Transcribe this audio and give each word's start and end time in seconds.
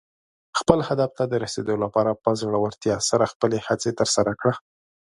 خپل 0.59 0.79
هدف 0.87 1.09
ته 1.17 1.23
د 1.31 1.33
رسېدو 1.43 1.75
لپاره 1.83 2.11
په 2.23 2.29
زړۀ 2.41 2.57
ورتیا 2.61 2.95
سره 3.09 3.31
خپلې 3.33 3.57
هڅې 3.67 3.91
ترسره 3.99 4.31
کړه. 4.41 4.53